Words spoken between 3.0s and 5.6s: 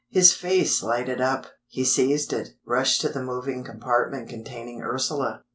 to the moving compartment containing Ursula.